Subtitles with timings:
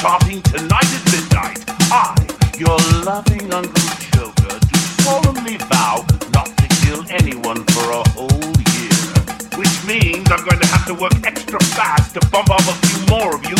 [0.00, 1.60] starting tonight at midnight,
[1.92, 2.16] I,
[2.56, 3.84] your loving Uncle
[4.16, 8.96] Joker, do solemnly vow not to kill anyone for a whole year.
[9.60, 13.14] Which means I'm going to have to work extra fast to bump off a few
[13.14, 13.56] more of you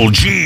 [0.00, 0.39] LG.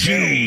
[0.00, 0.39] LG.